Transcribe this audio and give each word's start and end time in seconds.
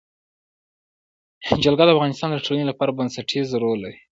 جلګه 1.63 1.83
د 1.85 1.89
افغانستان 1.95 2.29
د 2.31 2.37
ټولنې 2.45 2.65
لپاره 2.67 2.95
بنسټيز 2.99 3.47
رول 3.61 3.77
لري. 3.83 3.97